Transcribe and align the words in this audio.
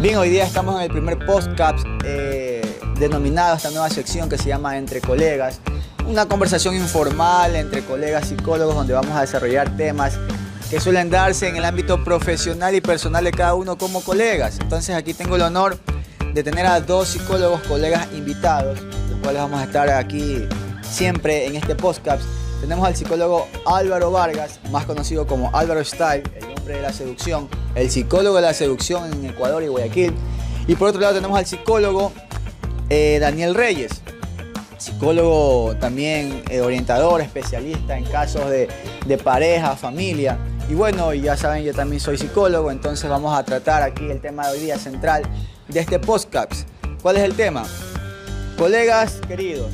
Bien, 0.00 0.16
hoy 0.16 0.28
día 0.30 0.44
estamos 0.44 0.76
en 0.76 0.82
el 0.82 0.90
primer 0.90 1.24
podcast 1.24 1.86
eh, 2.04 2.62
denominado 2.98 3.56
esta 3.56 3.70
nueva 3.70 3.90
sección 3.90 4.28
que 4.28 4.38
se 4.38 4.48
llama 4.48 4.76
Entre 4.76 5.00
Colegas. 5.00 5.60
Una 6.06 6.26
conversación 6.26 6.74
informal 6.74 7.54
entre 7.56 7.82
colegas 7.82 8.28
psicólogos 8.28 8.74
donde 8.74 8.94
vamos 8.94 9.16
a 9.16 9.20
desarrollar 9.22 9.76
temas 9.76 10.18
que 10.70 10.80
suelen 10.80 11.10
darse 11.10 11.48
en 11.48 11.56
el 11.56 11.64
ámbito 11.64 12.02
profesional 12.02 12.74
y 12.74 12.80
personal 12.80 13.24
de 13.24 13.30
cada 13.30 13.54
uno 13.54 13.76
como 13.76 14.00
colegas. 14.02 14.58
Entonces 14.60 14.94
aquí 14.94 15.14
tengo 15.14 15.36
el 15.36 15.42
honor 15.42 15.78
de 16.32 16.42
tener 16.42 16.66
a 16.66 16.80
dos 16.80 17.08
psicólogos 17.08 17.60
colegas 17.62 18.08
invitados, 18.14 18.80
los 19.10 19.18
cuales 19.20 19.42
vamos 19.42 19.60
a 19.60 19.64
estar 19.64 19.88
aquí 19.90 20.46
siempre 20.82 21.46
en 21.46 21.56
este 21.56 21.74
podcast. 21.74 22.22
Tenemos 22.60 22.86
al 22.86 22.96
psicólogo 22.96 23.46
Álvaro 23.66 24.10
Vargas, 24.10 24.58
más 24.70 24.84
conocido 24.84 25.26
como 25.26 25.54
Álvaro 25.56 25.84
Style, 25.84 26.24
de 26.74 26.82
la 26.82 26.92
seducción, 26.92 27.48
el 27.74 27.90
psicólogo 27.90 28.36
de 28.36 28.42
la 28.42 28.54
seducción 28.54 29.12
en 29.12 29.24
Ecuador 29.24 29.62
y 29.62 29.68
Guayaquil. 29.68 30.14
Y 30.66 30.74
por 30.76 30.88
otro 30.88 31.00
lado 31.00 31.14
tenemos 31.14 31.38
al 31.38 31.46
psicólogo 31.46 32.12
eh, 32.90 33.18
Daniel 33.20 33.54
Reyes, 33.54 34.02
psicólogo 34.76 35.74
también 35.80 36.42
eh, 36.50 36.60
orientador, 36.60 37.20
especialista 37.20 37.96
en 37.96 38.04
casos 38.04 38.48
de, 38.50 38.68
de 39.06 39.18
pareja, 39.18 39.76
familia. 39.76 40.38
Y 40.68 40.74
bueno, 40.74 41.14
ya 41.14 41.36
saben, 41.36 41.64
yo 41.64 41.72
también 41.72 42.00
soy 42.00 42.18
psicólogo, 42.18 42.70
entonces 42.70 43.08
vamos 43.08 43.36
a 43.36 43.42
tratar 43.44 43.82
aquí 43.82 44.04
el 44.10 44.20
tema 44.20 44.46
de 44.48 44.52
hoy 44.52 44.64
día 44.64 44.78
central 44.78 45.22
de 45.68 45.80
este 45.80 45.98
podcast. 45.98 46.68
¿Cuál 47.02 47.16
es 47.16 47.22
el 47.22 47.34
tema? 47.34 47.64
Colegas 48.58 49.20
queridos, 49.26 49.72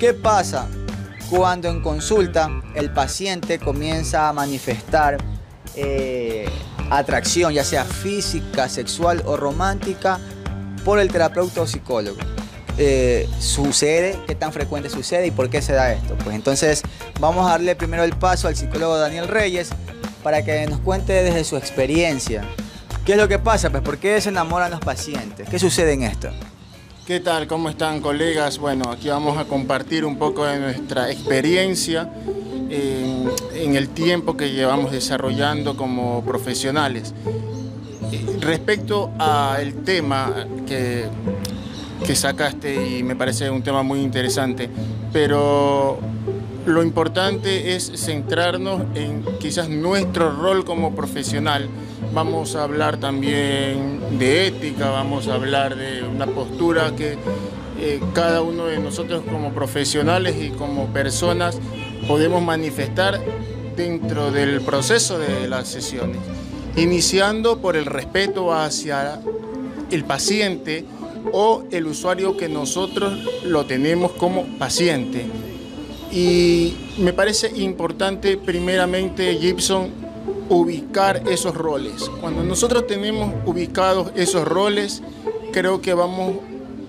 ¿qué 0.00 0.14
pasa 0.14 0.66
cuando 1.30 1.68
en 1.68 1.80
consulta 1.80 2.50
el 2.74 2.92
paciente 2.92 3.58
comienza 3.58 4.28
a 4.28 4.32
manifestar 4.32 5.16
eh, 5.76 6.48
atracción, 6.90 7.52
ya 7.52 7.64
sea 7.64 7.84
física, 7.84 8.68
sexual 8.68 9.22
o 9.26 9.36
romántica, 9.36 10.18
por 10.84 10.98
el 10.98 11.10
terapeuta 11.10 11.62
o 11.62 11.66
psicólogo. 11.66 12.18
Eh, 12.78 13.28
sucede, 13.38 14.18
qué 14.26 14.34
tan 14.34 14.52
frecuente 14.52 14.88
sucede 14.88 15.26
y 15.26 15.30
por 15.30 15.50
qué 15.50 15.62
se 15.62 15.72
da 15.72 15.92
esto. 15.92 16.16
Pues 16.24 16.34
entonces 16.34 16.82
vamos 17.20 17.46
a 17.46 17.50
darle 17.50 17.76
primero 17.76 18.02
el 18.04 18.12
paso 18.12 18.48
al 18.48 18.56
psicólogo 18.56 18.96
Daniel 18.96 19.28
Reyes 19.28 19.70
para 20.22 20.44
que 20.44 20.66
nos 20.66 20.80
cuente 20.80 21.12
desde 21.12 21.44
su 21.44 21.56
experiencia. 21.56 22.42
¿Qué 23.04 23.12
es 23.12 23.18
lo 23.18 23.28
que 23.28 23.38
pasa? 23.38 23.70
Pues 23.70 23.82
¿por 23.82 23.98
qué 23.98 24.20
se 24.20 24.30
enamoran 24.30 24.70
los 24.70 24.80
pacientes? 24.80 25.48
¿Qué 25.48 25.58
sucede 25.58 25.92
en 25.92 26.04
esto? 26.04 26.30
¿Qué 27.06 27.18
tal? 27.18 27.48
¿Cómo 27.48 27.68
están 27.68 28.00
colegas? 28.00 28.58
Bueno, 28.58 28.90
aquí 28.90 29.08
vamos 29.08 29.36
a 29.36 29.44
compartir 29.44 30.04
un 30.04 30.16
poco 30.16 30.46
de 30.46 30.60
nuestra 30.60 31.10
experiencia 31.10 32.08
en, 32.70 33.11
el 33.76 33.88
tiempo 33.88 34.36
que 34.36 34.50
llevamos 34.50 34.92
desarrollando 34.92 35.76
como 35.76 36.24
profesionales. 36.24 37.14
Respecto 38.40 39.10
al 39.18 39.72
tema 39.84 40.46
que, 40.66 41.06
que 42.04 42.16
sacaste, 42.16 42.98
y 42.98 43.02
me 43.02 43.16
parece 43.16 43.48
un 43.50 43.62
tema 43.62 43.82
muy 43.82 44.00
interesante, 44.00 44.68
pero 45.12 45.98
lo 46.66 46.82
importante 46.82 47.74
es 47.74 47.92
centrarnos 47.96 48.82
en 48.94 49.24
quizás 49.40 49.68
nuestro 49.68 50.30
rol 50.30 50.64
como 50.64 50.94
profesional. 50.94 51.68
Vamos 52.12 52.56
a 52.56 52.64
hablar 52.64 52.98
también 52.98 54.18
de 54.18 54.48
ética, 54.48 54.90
vamos 54.90 55.28
a 55.28 55.34
hablar 55.34 55.76
de 55.76 56.02
una 56.02 56.26
postura 56.26 56.94
que 56.96 57.16
eh, 57.80 58.00
cada 58.14 58.42
uno 58.42 58.66
de 58.66 58.78
nosotros 58.78 59.22
como 59.30 59.52
profesionales 59.52 60.36
y 60.40 60.50
como 60.50 60.86
personas 60.88 61.58
podemos 62.06 62.42
manifestar 62.42 63.20
dentro 63.76 64.30
del 64.30 64.60
proceso 64.62 65.18
de 65.18 65.48
las 65.48 65.68
sesiones, 65.68 66.18
iniciando 66.76 67.58
por 67.58 67.76
el 67.76 67.86
respeto 67.86 68.52
hacia 68.52 69.20
el 69.90 70.04
paciente 70.04 70.84
o 71.32 71.64
el 71.70 71.86
usuario 71.86 72.36
que 72.36 72.48
nosotros 72.48 73.18
lo 73.44 73.66
tenemos 73.66 74.12
como 74.12 74.44
paciente. 74.58 75.26
Y 76.10 76.74
me 76.98 77.12
parece 77.12 77.50
importante 77.56 78.36
primeramente, 78.36 79.34
Gibson, 79.38 79.90
ubicar 80.48 81.22
esos 81.30 81.54
roles. 81.54 82.10
Cuando 82.20 82.42
nosotros 82.42 82.86
tenemos 82.86 83.32
ubicados 83.46 84.12
esos 84.14 84.46
roles, 84.46 85.02
creo 85.52 85.80
que 85.80 85.94
vamos 85.94 86.36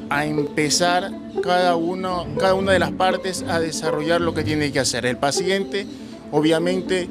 a 0.09 0.25
empezar 0.25 1.11
cada, 1.41 1.75
uno, 1.75 2.27
cada 2.37 2.53
una 2.53 2.73
de 2.73 2.79
las 2.79 2.91
partes 2.91 3.43
a 3.47 3.59
desarrollar 3.59 4.21
lo 4.21 4.33
que 4.33 4.43
tiene 4.43 4.71
que 4.71 4.79
hacer. 4.79 5.05
El 5.05 5.17
paciente, 5.17 5.87
obviamente, 6.33 7.07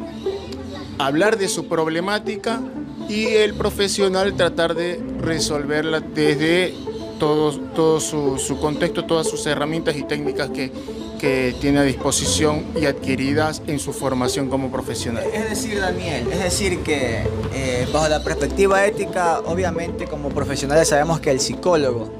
hablar 0.99 1.38
de 1.38 1.49
su 1.49 1.66
problemática 1.69 2.60
y 3.09 3.27
el 3.27 3.55
profesional 3.55 4.34
tratar 4.34 4.75
de 4.75 5.00
resolverla 5.21 6.00
desde 6.00 6.75
todo, 7.21 7.53
todo 7.75 8.00
su, 8.00 8.59
contexto, 8.60 9.05
todas 9.05 9.28
sus 9.28 9.47
herramientas 9.47 9.97
y 9.97 10.03
técnicas 10.03 10.50
que, 10.50 10.72
que 11.21 11.55
tiene 11.60 11.78
a 11.78 11.83
disposición 11.83 12.65
y 12.81 12.87
adquiridas 12.87 13.62
en 13.69 13.78
su 13.78 13.93
formación 13.93 14.50
como 14.50 14.72
profesional. 14.72 15.25
Es 15.33 15.49
decir, 15.49 15.78
Daniel, 15.78 16.27
es 16.33 16.41
decir 16.41 16.81
que 16.81 17.22
eh, 17.54 17.87
bajo 17.93 18.09
la 18.09 18.25
perspectiva 18.25 18.84
ética, 18.87 19.39
obviamente 19.47 20.06
como 20.06 20.31
profesionales 20.31 20.89
sabemos 20.89 21.21
que 21.21 21.31
el 21.31 21.39
psicólogo 21.39 22.12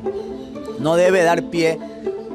no 0.79 0.95
debe 0.95 1.25
dar 1.25 1.51
pie 1.51 1.81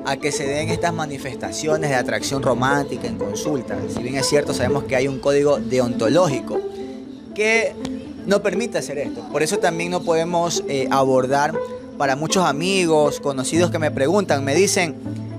a 0.07 0.15
que 0.15 0.31
se 0.31 0.47
den 0.47 0.69
estas 0.69 0.93
manifestaciones 0.93 1.89
de 1.89 1.97
atracción 1.97 2.41
romántica 2.41 3.07
en 3.07 3.17
consulta. 3.17 3.77
Si 3.93 4.01
bien 4.01 4.15
es 4.15 4.25
cierto, 4.25 4.53
sabemos 4.53 4.85
que 4.85 4.95
hay 4.95 5.09
un 5.09 5.19
código 5.19 5.57
deontológico 5.57 6.61
que 7.35 7.75
no 8.25 8.41
permite 8.41 8.77
hacer 8.77 8.99
esto. 8.99 9.21
Por 9.33 9.43
eso 9.43 9.57
también 9.57 9.91
no 9.91 10.01
podemos 10.03 10.63
eh, 10.69 10.87
abordar 10.91 11.53
para 11.97 12.15
muchos 12.15 12.45
amigos, 12.45 13.19
conocidos 13.19 13.69
que 13.69 13.79
me 13.79 13.91
preguntan, 13.91 14.45
me 14.45 14.55
dicen, 14.55 14.95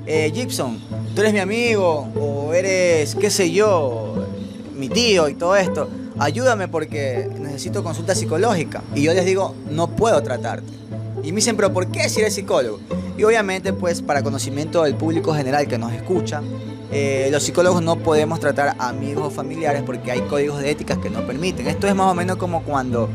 eh, 0.07 0.31
Gibson, 0.35 0.79
tú 1.15 1.23
eres 1.23 1.33
mi 1.33 1.39
amigo 1.39 2.07
o 2.21 2.53
eres, 2.53 3.15
qué 3.15 3.31
sé 3.31 3.51
yo, 3.51 4.27
mi 4.75 4.91
tío 4.91 5.31
y 5.31 5.35
todo 5.35 5.57
esto. 5.57 5.89
Ayúdame 6.19 6.69
porque 6.69 7.31
necesito 7.39 7.83
consulta 7.83 8.15
psicológica. 8.15 8.83
Y 8.95 9.01
yo 9.01 9.15
les 9.15 9.25
digo, 9.25 9.55
no 9.71 9.89
puedo 9.89 10.23
tratarte. 10.23 10.78
Y 11.23 11.33
me 11.33 11.37
dicen, 11.37 11.57
pero 11.57 11.73
¿por 11.73 11.89
qué 11.89 12.09
si 12.09 12.21
eres 12.21 12.35
psicólogo? 12.35 12.81
Y 13.17 13.25
obviamente, 13.25 13.73
pues 13.73 14.01
para 14.03 14.23
conocimiento 14.23 14.85
del 14.85 14.95
público 14.95 15.35
general 15.35 15.67
que 15.67 15.79
nos 15.79 15.93
escucha, 15.93 16.43
eh, 16.91 17.29
los 17.31 17.43
psicólogos 17.43 17.83
no 17.83 17.97
podemos 17.97 18.41
tratar 18.41 18.75
amigos 18.79 19.27
o 19.27 19.31
familiares 19.31 19.83
porque 19.85 20.11
hay 20.11 20.21
códigos 20.23 20.61
de 20.61 20.71
ética 20.71 21.01
que 21.01 21.11
no 21.11 21.27
permiten. 21.27 21.67
Esto 21.67 21.87
es 21.87 21.95
más 21.95 22.11
o 22.11 22.15
menos 22.15 22.37
como 22.37 22.63
cuando 22.63 23.11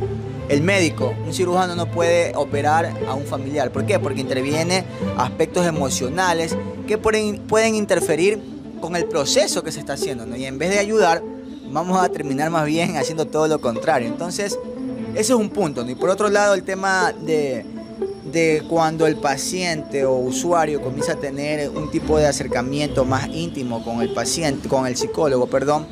el 0.50 0.62
médico, 0.62 1.14
un 1.26 1.34
cirujano 1.34 1.76
no 1.76 1.90
puede 1.90 2.36
operar 2.36 2.94
a 3.08 3.14
un 3.14 3.26
familiar. 3.26 3.72
¿Por 3.72 3.86
qué? 3.86 3.98
Porque 3.98 4.22
interviene 4.22 4.84
aspectos 5.18 5.66
emocionales 5.66 6.56
que 6.88 6.98
pueden, 6.98 7.76
interferir 7.76 8.42
con 8.82 8.96
el 8.96 9.06
proceso 9.06 9.64
que 9.64 9.72
se 9.72 9.80
está 9.80 9.94
haciendo. 9.94 10.36
Y 10.36 10.46
en 10.46 10.58
vez 10.60 10.70
de 10.70 10.80
ayudar, 10.80 11.24
vamos 11.72 11.98
a 11.98 12.10
terminar 12.10 12.50
más 12.50 12.66
bien 12.66 12.98
haciendo 12.98 13.26
todo 13.26 13.48
lo 13.48 13.62
contrario. 13.62 14.08
Entonces, 14.08 14.60
ese 15.14 15.34
es 15.34 15.40
un 15.40 15.50
punto. 15.50 15.90
Y 15.90 15.96
por 15.96 16.10
otro 16.10 16.30
lado, 16.30 16.54
el 16.54 16.64
tema 16.64 17.14
de 17.14 17.66
de 18.34 18.64
cuando 18.68 19.08
el 19.08 19.16
paciente 19.16 20.04
o 20.06 20.16
usuario 20.16 20.82
comienza 20.82 21.14
a 21.14 21.16
tener 21.16 21.70
un 21.70 21.90
tipo 21.92 22.18
de 22.18 22.28
acercamiento 22.28 23.06
más 23.06 23.28
íntimo 23.30 23.84
con 23.86 24.02
el 24.02 24.12
paciente, 24.12 24.68
con 24.68 24.88
el 24.88 24.98
psicólogo, 24.98 25.48
perdón. 25.48 25.86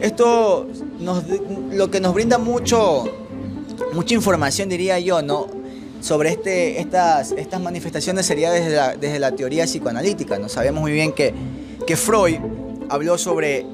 Esto 0.00 0.68
nos, 1.00 1.24
lo 1.72 1.90
que 1.90 2.00
nos 2.00 2.14
brinda 2.14 2.38
mucho, 2.38 3.04
mucha 3.94 4.14
información, 4.14 4.68
diría 4.68 4.98
yo, 5.00 5.22
¿no? 5.22 5.46
sobre 6.04 6.28
este, 6.28 6.80
estas, 6.80 7.32
estas 7.32 7.62
manifestaciones 7.62 8.26
sería 8.26 8.52
desde 8.52 8.76
la, 8.76 8.94
desde 8.94 9.18
la 9.18 9.32
teoría 9.32 9.64
psicoanalítica. 9.64 10.38
¿no? 10.38 10.50
Sabemos 10.50 10.82
muy 10.82 10.92
bien 10.92 11.12
que, 11.12 11.32
que 11.86 11.96
Freud 11.96 12.36
habló 12.90 13.16
sobre 13.16 13.64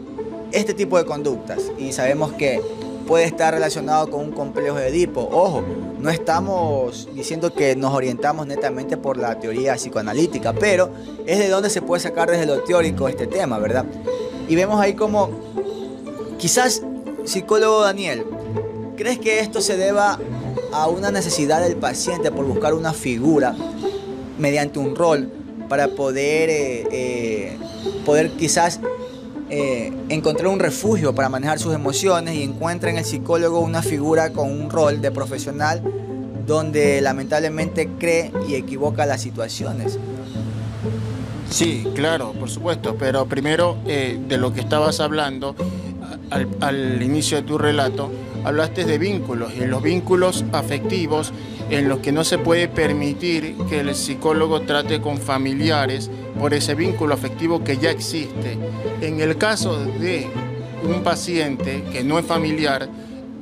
este 0.52 0.72
tipo 0.72 0.96
de 0.96 1.04
conductas 1.04 1.58
y 1.76 1.92
sabemos 1.92 2.32
que 2.34 2.60
puede 3.10 3.24
estar 3.24 3.52
relacionado 3.52 4.08
con 4.08 4.20
un 4.20 4.30
complejo 4.30 4.76
de 4.76 4.86
Edipo. 4.86 5.28
Ojo, 5.32 5.64
no 5.98 6.10
estamos 6.10 7.08
diciendo 7.12 7.52
que 7.52 7.74
nos 7.74 7.92
orientamos 7.92 8.46
netamente 8.46 8.96
por 8.96 9.16
la 9.16 9.36
teoría 9.40 9.74
psicoanalítica, 9.74 10.52
pero 10.52 10.90
es 11.26 11.40
de 11.40 11.48
donde 11.48 11.70
se 11.70 11.82
puede 11.82 12.00
sacar 12.00 12.30
desde 12.30 12.46
lo 12.46 12.62
teórico 12.62 13.08
este 13.08 13.26
tema, 13.26 13.58
¿verdad? 13.58 13.84
Y 14.48 14.54
vemos 14.54 14.80
ahí 14.80 14.94
como, 14.94 15.28
quizás, 16.38 16.84
psicólogo 17.24 17.80
Daniel, 17.80 18.24
¿crees 18.96 19.18
que 19.18 19.40
esto 19.40 19.60
se 19.60 19.76
deba 19.76 20.20
a 20.72 20.86
una 20.86 21.10
necesidad 21.10 21.60
del 21.60 21.74
paciente 21.74 22.30
por 22.30 22.44
buscar 22.44 22.74
una 22.74 22.92
figura 22.92 23.56
mediante 24.38 24.78
un 24.78 24.94
rol 24.94 25.28
para 25.68 25.88
poder, 25.88 26.48
eh, 26.48 26.86
eh, 26.92 27.58
poder 28.06 28.30
quizás 28.30 28.78
eh, 29.50 29.92
encontrar 30.08 30.48
un 30.48 30.60
refugio 30.60 31.14
para 31.14 31.28
manejar 31.28 31.58
sus 31.58 31.74
emociones 31.74 32.36
y 32.36 32.42
encuentra 32.44 32.90
en 32.90 32.98
el 32.98 33.04
psicólogo 33.04 33.60
una 33.60 33.82
figura 33.82 34.30
con 34.30 34.50
un 34.50 34.70
rol 34.70 35.00
de 35.00 35.10
profesional 35.10 35.82
donde 36.46 37.00
lamentablemente 37.00 37.88
cree 37.98 38.32
y 38.48 38.54
equivoca 38.54 39.06
las 39.06 39.20
situaciones. 39.20 39.98
Sí, 41.50 41.84
claro, 41.94 42.32
por 42.32 42.48
supuesto, 42.48 42.96
pero 42.96 43.26
primero 43.26 43.78
eh, 43.86 44.20
de 44.28 44.38
lo 44.38 44.52
que 44.52 44.60
estabas 44.60 45.00
hablando 45.00 45.56
al, 46.60 47.02
inicio 47.02 47.38
de 47.38 47.42
tu 47.42 47.58
relato, 47.58 48.10
hablaste 48.44 48.84
de 48.84 48.98
vínculos 48.98 49.52
y 49.56 49.66
los 49.66 49.82
vínculos 49.82 50.44
afectivos 50.52 51.32
en 51.70 51.88
los 51.88 51.98
que 51.98 52.12
no 52.12 52.22
se 52.24 52.38
puede 52.38 52.68
permitir 52.68 53.56
que 53.68 53.80
el 53.80 53.94
psicólogo 53.94 54.60
trate 54.62 55.00
con 55.00 55.18
familiares 55.18 56.10
por 56.40 56.54
ese 56.54 56.74
vínculo 56.74 57.12
afectivo 57.12 57.62
que 57.62 57.76
ya 57.76 57.90
existe. 57.90 58.56
En 59.02 59.20
el 59.20 59.36
caso 59.36 59.84
de 59.84 60.26
un 60.82 61.02
paciente 61.02 61.84
que 61.92 62.02
no 62.02 62.18
es 62.18 62.24
familiar, 62.24 62.88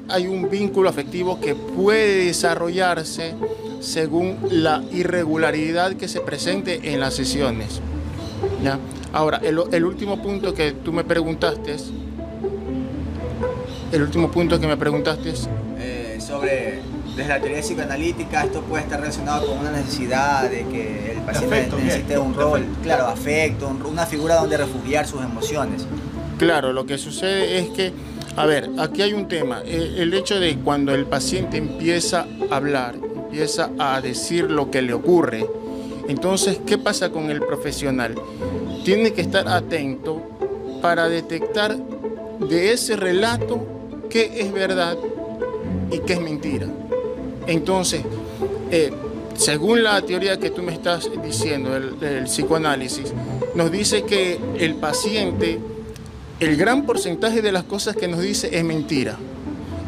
hay 0.08 0.26
un 0.26 0.50
vínculo 0.50 0.90
afectivo 0.90 1.40
que 1.40 1.54
puede 1.54 2.24
desarrollarse 2.24 3.34
según 3.78 4.38
la 4.50 4.82
irregularidad 4.92 5.92
que 5.92 6.08
se 6.08 6.20
presente 6.20 6.92
en 6.92 6.98
las 6.98 7.14
sesiones. 7.14 7.80
Ahora, 9.12 9.40
el, 9.44 9.84
último 9.84 10.20
punto 10.20 10.52
que 10.52 10.72
tú 10.72 10.92
me 10.92 11.04
preguntaste, 11.04 11.76
el 13.92 14.02
último 14.02 14.28
punto 14.28 14.58
que 14.58 14.66
me 14.66 14.76
preguntaste 14.76 15.34
eh, 15.78 16.18
sobre 16.20 16.80
desde 17.18 17.30
la 17.30 17.40
teoría 17.40 17.60
psicoanalítica 17.60 18.44
esto 18.44 18.62
puede 18.62 18.84
estar 18.84 19.00
relacionado 19.00 19.48
con 19.48 19.58
una 19.58 19.72
necesidad 19.72 20.48
de 20.48 20.64
que 20.68 21.12
el 21.16 21.20
paciente 21.22 21.76
necesite 21.76 22.16
un 22.16 22.32
rol, 22.32 22.64
claro, 22.84 23.08
afecto, 23.08 23.68
una 23.68 24.06
figura 24.06 24.36
donde 24.36 24.56
refugiar 24.56 25.04
sus 25.04 25.20
emociones. 25.22 25.84
Claro, 26.38 26.72
lo 26.72 26.86
que 26.86 26.96
sucede 26.96 27.58
es 27.58 27.70
que, 27.70 27.92
a 28.36 28.46
ver, 28.46 28.70
aquí 28.78 29.02
hay 29.02 29.14
un 29.14 29.26
tema, 29.26 29.62
eh, 29.64 29.96
el 29.98 30.14
hecho 30.14 30.38
de 30.38 30.56
cuando 30.60 30.94
el 30.94 31.06
paciente 31.06 31.56
empieza 31.56 32.24
a 32.50 32.56
hablar, 32.56 32.94
empieza 32.94 33.70
a 33.80 34.00
decir 34.00 34.48
lo 34.48 34.70
que 34.70 34.80
le 34.80 34.94
ocurre, 34.94 35.44
entonces, 36.08 36.60
¿qué 36.64 36.78
pasa 36.78 37.10
con 37.10 37.30
el 37.30 37.40
profesional? 37.40 38.14
Tiene 38.84 39.12
que 39.12 39.22
estar 39.22 39.48
atento 39.48 40.22
para 40.80 41.08
detectar 41.08 41.76
de 41.76 42.72
ese 42.72 42.94
relato 42.94 44.06
qué 44.08 44.40
es 44.40 44.52
verdad 44.52 44.96
y 45.90 45.98
qué 45.98 46.12
es 46.12 46.20
mentira. 46.20 46.68
Entonces, 47.48 48.02
eh, 48.70 48.92
según 49.34 49.82
la 49.82 50.00
teoría 50.02 50.38
que 50.38 50.50
tú 50.50 50.62
me 50.62 50.72
estás 50.72 51.10
diciendo, 51.24 51.74
el, 51.74 52.24
psicoanálisis, 52.24 53.12
nos 53.54 53.72
dice 53.72 54.02
que 54.02 54.38
el 54.58 54.74
paciente, 54.74 55.58
el 56.40 56.56
gran 56.56 56.84
porcentaje 56.84 57.40
de 57.40 57.50
las 57.50 57.64
cosas 57.64 57.96
que 57.96 58.06
nos 58.06 58.20
dice 58.20 58.50
es 58.52 58.62
mentira. 58.64 59.16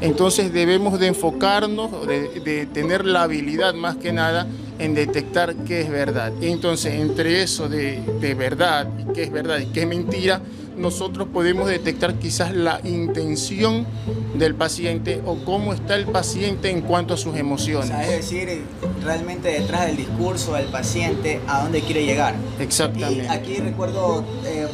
Entonces 0.00 0.54
debemos 0.54 0.98
de 0.98 1.08
enfocarnos, 1.08 1.90
de, 2.06 2.66
tener 2.72 3.04
la 3.04 3.24
habilidad 3.24 3.74
más 3.74 3.96
que 3.96 4.12
nada 4.12 4.46
en 4.78 4.94
detectar 4.94 5.54
qué 5.66 5.82
es 5.82 5.90
verdad. 5.90 6.32
Entonces, 6.40 6.94
entre 6.94 7.42
eso 7.42 7.68
de, 7.68 8.00
de 8.20 8.34
verdad, 8.34 8.88
qué 9.12 9.24
es 9.24 9.30
verdad 9.30 9.58
y 9.58 9.66
qué 9.66 9.82
es 9.82 9.86
mentira, 9.86 10.40
nosotros 10.80 11.28
podemos 11.32 11.68
detectar 11.68 12.14
quizás 12.14 12.54
la 12.54 12.80
intención 12.84 13.86
del 14.34 14.54
paciente 14.54 15.22
o 15.24 15.36
cómo 15.44 15.72
está 15.72 15.94
el 15.96 16.06
paciente 16.06 16.70
en 16.70 16.80
cuanto 16.80 17.14
a 17.14 17.16
sus 17.16 17.36
emociones. 17.36 17.90
es 17.90 18.08
decir, 18.08 18.62
realmente 19.04 19.48
detrás 19.48 19.86
del 19.86 19.96
discurso 19.96 20.54
del 20.54 20.66
paciente, 20.66 21.40
a 21.46 21.62
dónde 21.62 21.82
quiere 21.82 22.04
llegar. 22.04 22.34
Exactamente. 22.58 23.24
Y 23.24 23.28
aquí 23.28 23.56
recuerdo 23.58 24.24
eh, 24.44 24.66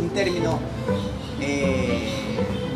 un 0.00 0.08
término 0.10 0.58
eh, 1.40 2.08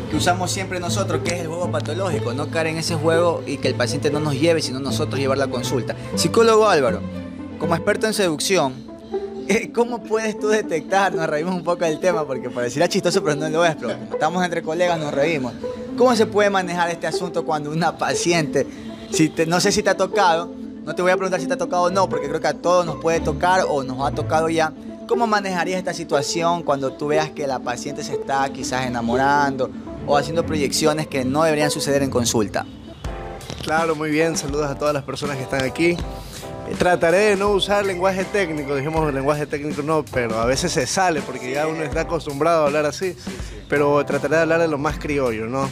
que 0.09 0.15
usamos 0.15 0.51
siempre 0.51 0.79
nosotros, 0.79 1.21
que 1.23 1.33
es 1.33 1.41
el 1.41 1.47
juego 1.47 1.71
patológico, 1.71 2.33
no 2.33 2.49
caer 2.49 2.67
en 2.67 2.77
ese 2.77 2.95
juego 2.95 3.43
y 3.45 3.57
que 3.57 3.67
el 3.67 3.75
paciente 3.75 4.11
no 4.11 4.19
nos 4.19 4.39
lleve, 4.39 4.61
sino 4.61 4.79
nosotros 4.79 5.19
llevar 5.19 5.37
la 5.37 5.47
consulta. 5.47 5.95
Psicólogo 6.15 6.69
Álvaro, 6.69 7.01
como 7.59 7.75
experto 7.75 8.07
en 8.07 8.13
seducción, 8.13 8.84
¿Cómo 9.73 10.01
puedes 10.01 10.39
tú 10.39 10.47
detectar? 10.47 11.13
Nos 11.13 11.27
reímos 11.27 11.55
un 11.55 11.63
poco 11.63 11.85
del 11.85 11.99
tema 11.99 12.25
porque 12.25 12.49
parecía 12.49 12.87
chistoso, 12.87 13.23
pero 13.23 13.35
no 13.35 13.49
lo 13.49 13.65
es, 13.65 13.75
pero 13.75 13.91
estamos 13.91 14.43
entre 14.43 14.61
colegas, 14.61 14.99
nos 14.99 15.13
reímos. 15.13 15.53
¿Cómo 15.97 16.15
se 16.15 16.25
puede 16.25 16.49
manejar 16.49 16.89
este 16.89 17.07
asunto 17.07 17.45
cuando 17.45 17.71
una 17.71 17.97
paciente, 17.97 18.67
no 19.47 19.59
sé 19.59 19.71
si 19.71 19.81
te 19.83 19.89
ha 19.89 19.97
tocado, 19.97 20.51
no 20.83 20.93
te 20.93 21.01
voy 21.01 21.11
a 21.11 21.15
preguntar 21.15 21.39
si 21.39 21.47
te 21.47 21.53
ha 21.53 21.57
tocado 21.57 21.83
o 21.83 21.89
no, 21.89 22.09
porque 22.09 22.27
creo 22.27 22.41
que 22.41 22.47
a 22.47 22.53
todos 22.53 22.85
nos 22.85 22.97
puede 22.97 23.19
tocar 23.19 23.65
o 23.67 23.83
nos 23.83 24.05
ha 24.05 24.13
tocado 24.13 24.49
ya. 24.49 24.73
¿Cómo 25.07 25.27
manejarías 25.27 25.77
esta 25.77 25.93
situación 25.93 26.63
cuando 26.63 26.93
tú 26.93 27.07
veas 27.07 27.29
que 27.29 27.47
la 27.47 27.59
paciente 27.59 28.03
se 28.03 28.13
está 28.13 28.49
quizás 28.49 28.87
enamorando 28.87 29.69
o 30.07 30.17
haciendo 30.17 30.45
proyecciones 30.45 31.07
que 31.07 31.23
no 31.23 31.43
deberían 31.43 31.71
suceder 31.71 32.01
en 32.03 32.09
consulta? 32.09 32.65
Claro, 33.63 33.95
muy 33.95 34.09
bien. 34.09 34.35
Saludos 34.35 34.69
a 34.69 34.75
todas 34.75 34.93
las 34.93 35.03
personas 35.03 35.37
que 35.37 35.43
están 35.43 35.63
aquí. 35.63 35.97
Trataré 36.73 37.17
de 37.17 37.35
no 37.35 37.49
usar 37.49 37.85
lenguaje 37.85 38.25
técnico, 38.25 38.75
dijimos 38.75 39.13
lenguaje 39.13 39.45
técnico 39.45 39.81
no, 39.81 40.03
pero 40.03 40.39
a 40.39 40.45
veces 40.45 40.71
se 40.71 40.85
sale 40.85 41.21
porque 41.21 41.51
ya 41.51 41.67
uno 41.67 41.83
está 41.83 42.01
acostumbrado 42.01 42.63
a 42.63 42.65
hablar 42.67 42.85
así, 42.85 43.15
pero 43.69 44.03
trataré 44.05 44.35
de 44.35 44.41
hablar 44.41 44.59
de 44.59 44.67
lo 44.67 44.77
más 44.77 44.97
criollo, 44.99 45.45
¿no? 45.45 45.69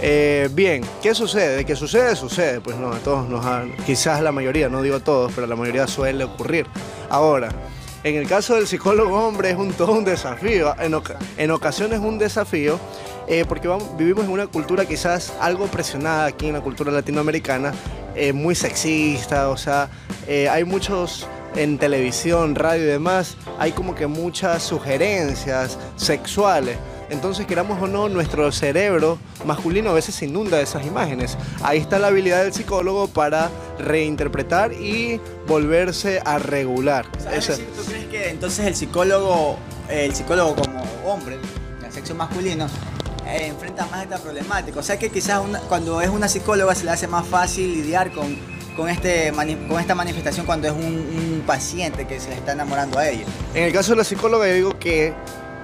Eh, 0.00 0.48
bien, 0.52 0.82
¿qué 1.02 1.14
sucede? 1.14 1.56
De 1.56 1.64
que 1.64 1.76
sucede, 1.76 2.16
sucede, 2.16 2.60
pues 2.60 2.76
no, 2.76 2.92
a 2.92 2.98
todos 2.98 3.28
nos 3.28 3.44
ha, 3.44 3.64
quizás 3.84 4.22
la 4.22 4.32
mayoría, 4.32 4.68
no 4.68 4.80
digo 4.80 5.00
todos, 5.00 5.32
pero 5.34 5.46
la 5.46 5.56
mayoría 5.56 5.86
suele 5.86 6.24
ocurrir. 6.24 6.66
Ahora, 7.10 7.50
en 8.04 8.14
el 8.14 8.26
caso 8.26 8.54
del 8.54 8.66
psicólogo 8.66 9.26
hombre 9.26 9.50
es 9.50 9.56
un, 9.56 9.72
todo 9.72 9.92
un 9.92 10.04
desafío, 10.04 10.74
en, 10.80 10.94
en 11.36 11.50
ocasiones 11.50 11.98
un 11.98 12.18
desafío, 12.18 12.78
eh, 13.28 13.44
porque 13.46 13.68
vivimos 13.98 14.24
en 14.24 14.30
una 14.30 14.46
cultura 14.46 14.86
quizás 14.86 15.34
algo 15.40 15.66
presionada 15.66 16.26
aquí 16.26 16.46
en 16.46 16.54
la 16.54 16.62
cultura 16.62 16.90
latinoamericana, 16.90 17.74
eh, 18.14 18.32
muy 18.32 18.54
sexista, 18.54 19.50
o 19.50 19.56
sea, 19.56 19.90
eh, 20.26 20.48
hay 20.48 20.64
muchos 20.64 21.26
en 21.54 21.76
televisión, 21.76 22.54
radio 22.54 22.84
y 22.84 22.86
demás, 22.86 23.36
hay 23.58 23.72
como 23.72 23.94
que 23.94 24.06
muchas 24.06 24.62
sugerencias 24.62 25.78
sexuales. 25.96 26.78
Entonces, 27.10 27.46
queramos 27.46 27.80
o 27.82 27.86
no, 27.86 28.08
nuestro 28.08 28.50
cerebro 28.52 29.18
masculino 29.44 29.90
a 29.90 29.94
veces 29.94 30.14
se 30.14 30.26
inunda 30.26 30.58
de 30.58 30.62
esas 30.62 30.86
imágenes. 30.86 31.38
Ahí 31.62 31.78
está 31.78 31.98
la 31.98 32.08
habilidad 32.08 32.44
del 32.44 32.52
psicólogo 32.52 33.08
para 33.08 33.50
reinterpretar 33.78 34.72
y 34.72 35.20
volverse 35.46 36.20
a 36.24 36.38
regular. 36.38 37.06
¿Tú 37.12 37.84
crees 37.86 38.06
que 38.10 38.28
entonces 38.28 38.66
el 38.66 38.74
psicólogo, 38.74 39.56
el 39.88 40.14
psicólogo 40.14 40.54
como 40.56 40.82
hombre, 41.06 41.38
el 41.84 41.92
sexo 41.92 42.14
masculino, 42.14 42.68
eh, 43.28 43.46
enfrenta 43.48 43.86
más 43.86 44.02
esta 44.02 44.18
problemática. 44.18 44.80
O 44.80 44.82
sea 44.82 44.98
que 44.98 45.10
quizás 45.10 45.42
cuando 45.68 46.00
es 46.00 46.08
una 46.08 46.28
psicóloga 46.28 46.74
se 46.74 46.84
le 46.84 46.90
hace 46.90 47.06
más 47.06 47.26
fácil 47.26 47.74
lidiar 47.74 48.10
con, 48.10 48.36
con, 48.76 48.88
este, 48.88 49.32
con 49.68 49.80
esta 49.80 49.94
manifestación 49.94 50.46
cuando 50.46 50.68
es 50.68 50.72
un, 50.72 51.28
paciente 51.46 52.06
que 52.06 52.20
se 52.20 52.28
le 52.28 52.34
está 52.34 52.52
enamorando 52.52 52.98
a 52.98 53.08
ella. 53.08 53.24
En 53.54 53.64
el 53.64 53.72
caso 53.72 53.92
de 53.92 53.96
la 53.96 54.04
psicóloga 54.04 54.46
yo 54.48 54.54
digo 54.54 54.78
que 54.78 55.14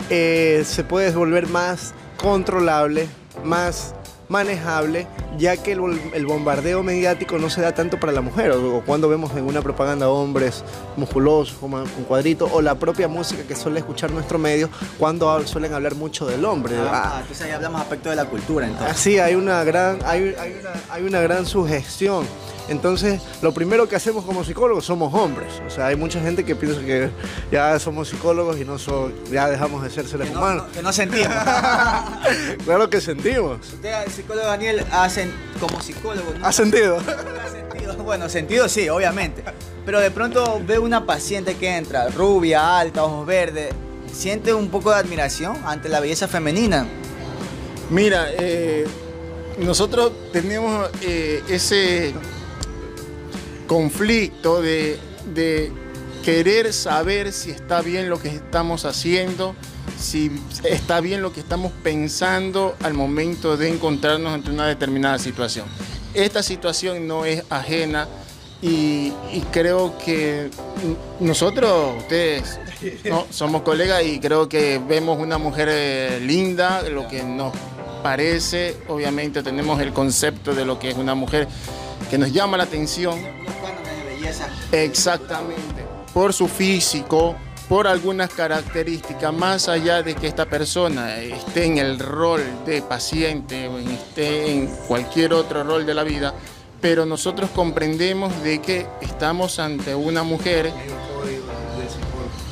eh, 0.09 0.63
se 0.65 0.83
puede 0.83 1.11
volver 1.11 1.47
más 1.47 1.93
controlable, 2.17 3.07
más 3.45 3.95
manejable, 4.35 5.07
ya 5.39 5.57
que 5.57 5.71
el, 5.71 6.27
bombardeo 6.27 6.83
mediático 6.83 7.39
no 7.39 7.49
se 7.49 7.61
da 7.61 7.73
tanto 7.73 8.01
para 8.01 8.13
la 8.13 8.21
mujer, 8.21 8.51
o, 8.51 8.83
cuando 8.85 9.09
vemos 9.09 9.31
en 9.37 9.47
una 9.47 9.63
propaganda 9.63 10.09
hombres 10.09 10.65
musculosos, 10.97 11.57
como 11.61 11.77
un 11.77 12.05
cuadrito, 12.09 12.51
o 12.53 12.61
la 12.61 12.75
propia 12.75 13.07
música 13.07 13.45
que 13.45 13.55
suele 13.55 13.79
escuchar 13.79 14.11
nuestro 14.11 14.41
medio, 14.41 14.69
cuando 14.99 15.47
suelen 15.47 15.73
hablar 15.73 15.95
mucho 15.95 16.27
del 16.27 16.45
hombre. 16.45 16.75
Ah, 16.77 16.91
ah, 16.93 17.19
entonces 17.21 17.47
ahí 17.47 17.53
hablamos 17.53 17.81
aspecto 17.81 18.11
de 18.11 18.17
la 18.17 18.25
cultura, 18.25 18.67
entonces. 18.67 18.97
Sí, 18.97 19.21
hay 19.21 19.37
una 19.37 19.63
gran, 19.63 20.01
hay, 20.05 20.35
hay, 20.37 20.57
una, 20.61 20.73
hay 20.91 21.03
una 21.05 21.21
gran 21.21 21.47
sugestión. 21.47 22.27
Entonces, 22.69 23.21
lo 23.43 23.53
primero 23.53 23.89
que 23.89 23.97
hacemos 23.97 24.25
como 24.25 24.45
psicólogos 24.45 24.85
somos 24.85 25.13
hombres. 25.13 25.61
O 25.67 25.71
sea, 25.71 25.89
hay 25.89 25.97
mucha 25.97 26.21
gente 26.21 26.45
que 26.45 26.55
piensa 26.55 26.81
que 26.81 27.11
ya 27.51 27.79
somos 27.79 28.09
psicólogos 28.09 28.59
y 28.59 28.65
no 28.65 28.77
ya 29.31 29.49
dejamos 29.49 29.83
de 29.83 29.91
ser 29.91 30.07
seres 30.07 30.31
humanos. 30.31 30.65
que 30.73 30.83
no 30.83 30.93
sentimos. 30.93 31.29
claro 32.65 32.89
que 32.89 33.01
sentimos. 33.01 33.59
Usted, 33.73 34.09
psicólogo 34.09 34.47
Daniel, 34.47 34.85
hacen 34.91 35.33
como 35.61 35.81
psicólogo. 35.81 36.33
¿Ha 36.43 36.53
sentido? 36.53 36.99
¿Ha 36.99 37.49
sentido? 37.49 37.97
Bueno, 38.03 38.29
sentido 38.29 38.69
sí, 38.69 38.89
obviamente. 38.89 39.45
Pero 39.85 40.01
de 40.01 40.11
pronto 40.11 40.61
ve 40.67 40.79
una 40.79 41.05
paciente 41.05 41.57
que 41.57 41.77
entra, 41.77 42.09
rubia, 42.09 42.79
alta, 42.79 43.05
ojos 43.05 43.27
verdes. 43.27 43.75
¿Siente 44.13 44.55
un 44.55 44.69
poco 44.69 44.91
de 44.91 44.97
admiración 44.97 45.59
ante 45.67 45.89
la 45.89 46.01
belleza 46.01 46.29
femenina? 46.29 46.87
Mira, 47.91 48.29
eh, 48.39 48.87
nosotros 49.59 50.13
tenemos 50.33 50.89
eh, 51.03 51.43
ese 51.49 52.15
conflicto 53.67 54.63
de, 54.63 54.99
querer 56.25 56.73
saber 56.73 57.33
si 57.33 57.51
está 57.51 57.83
bien 57.83 58.09
lo 58.09 58.19
que 58.19 58.29
estamos 58.29 58.87
haciendo, 58.87 59.55
si 59.99 60.31
está 60.65 61.01
bien 61.01 61.21
lo 61.21 61.35
que 61.35 61.41
estamos 61.41 61.71
pensando 61.83 62.77
al 62.83 62.95
momento 62.95 63.59
de 63.59 63.69
encontrarnos 63.69 64.33
ante 64.33 64.51
una 64.51 64.67
determinada 64.67 65.19
situación. 65.19 65.67
Esta 66.15 66.43
situación 66.43 67.07
no 67.07 67.27
es 67.27 67.45
ajena 67.51 68.09
y, 68.63 69.13
creo 69.53 69.99
que 69.99 70.49
nosotros, 71.21 71.99
ustedes, 71.99 72.59
somos 73.29 73.61
colegas 73.61 74.03
y 74.05 74.19
creo 74.19 74.49
que 74.49 74.81
vemos 74.89 75.19
una 75.19 75.37
mujer 75.37 75.69
eh, 75.71 76.21
linda, 76.23 76.81
lo 76.89 77.07
que 77.07 77.23
nos 77.23 77.53
parece, 78.03 78.77
obviamente 78.89 79.43
tenemos 79.43 79.81
el 79.81 79.93
concepto 79.93 80.55
de 80.55 80.65
lo 80.65 80.79
que 80.79 80.91
es 80.91 80.97
una 80.97 81.15
mujer 81.15 81.49
que 82.11 82.19
nos 82.19 82.33
llama 82.33 82.57
la 82.57 82.65
atención. 82.65 83.21
belleza. 84.07 84.49
Exactamente. 84.73 85.85
Por 86.13 86.33
su 86.33 86.49
físico, 86.49 87.37
por 87.69 87.87
algunas 87.87 88.31
características, 88.31 89.33
más 89.33 89.69
allá 89.69 90.03
de 90.03 90.15
que 90.15 90.27
esta 90.27 90.47
persona 90.47 91.19
esté 91.21 91.65
en 91.65 91.79
el 91.79 91.99
rol 91.99 92.43
de 92.67 92.83
paciente 92.83 93.69
o 93.69 93.79
esté 93.79 94.53
en 94.53 94.67
cualquier 94.87 95.33
otro 95.33 95.65
rol 95.65 95.87
de 95.87 95.95
la 95.95 96.05
vida, 96.05 96.35
pero 96.81 97.07
nosotros 97.07 97.51
comprendemos 97.51 98.43
de 98.43 98.61
que 98.61 98.87
estamos 99.01 99.59
ante 99.59 99.95
una 99.95 100.23
mujer 100.23 100.71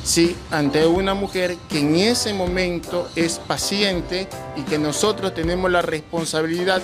Sí, 0.03 0.35
ante 0.51 0.85
una 0.85 1.13
mujer 1.13 1.55
que 1.69 1.79
en 1.79 1.95
ese 1.95 2.33
momento 2.33 3.07
es 3.15 3.39
paciente 3.39 4.27
y 4.57 4.63
que 4.63 4.77
nosotros 4.77 5.33
tenemos 5.33 5.71
la 5.71 5.81
responsabilidad 5.81 6.81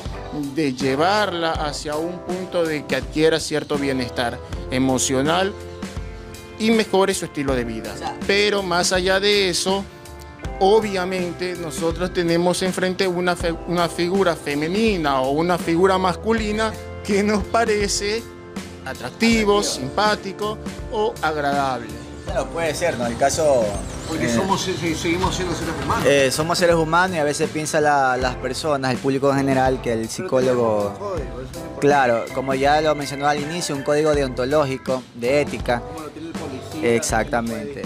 de 0.56 0.74
llevarla 0.74 1.52
hacia 1.52 1.98
un 1.98 2.20
punto 2.20 2.64
de 2.64 2.86
que 2.86 2.96
adquiera 2.96 3.42
cierto 3.42 3.78
bienestar 3.78 4.40
emocional 4.72 5.54
y 6.60 6.72
mejore 6.72 7.14
su 7.14 7.26
estilo 7.26 7.56
de 7.56 7.66
vida. 7.66 7.94
Pero 8.26 8.64
más 8.64 8.94
allá 8.94 9.20
de 9.20 9.50
eso, 9.50 9.84
obviamente 10.62 11.56
nosotros 11.56 12.14
tenemos 12.14 12.62
enfrente 12.62 13.06
una, 13.06 13.36
una 13.68 13.90
figura 13.90 14.38
femenina 14.38 15.20
o 15.20 15.32
una 15.32 15.58
figura 15.58 15.98
masculina 15.98 16.72
que 17.04 17.22
nos 17.22 17.44
parece 17.44 18.24
atractivo, 18.86 19.62
simpático 19.62 20.58
o 20.94 21.14
agradable. 21.22 21.99
Claro, 22.26 22.46
puede 22.48 22.74
ser, 22.76 22.98
¿no? 22.98 23.08
El 23.08 23.18
caso... 23.18 23.66
Porque 24.08 24.26
eh, 24.26 24.34
somos, 24.34 24.62
seguimos 24.62 25.36
siendo 25.36 25.54
seres 25.56 25.74
humanos. 25.84 26.06
eh, 26.08 26.32
somos 26.32 26.58
seres 26.58 26.76
humanos 26.76 27.16
y 27.16 27.20
a 27.20 27.24
veces 27.24 27.50
piensa 27.50 27.80
la- 27.80 28.18
las 28.18 28.36
personas, 28.38 28.92
el 28.92 28.98
público 28.98 29.30
en 29.32 29.38
general, 29.38 29.82
que 29.82 29.94
el 29.94 30.10
psicólogo... 30.10 31.16
Claro, 31.80 32.26
como 32.34 32.54
ya 32.56 32.82
lo 32.82 32.94
mencionó 32.96 33.28
al 33.28 33.40
inicio, 33.40 33.76
un 33.76 33.84
código 33.84 34.14
deontológico, 34.14 35.02
de 35.16 35.42
ética. 35.42 35.82
Exactamente. 36.82 37.84